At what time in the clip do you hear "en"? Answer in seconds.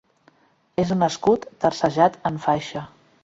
2.31-2.43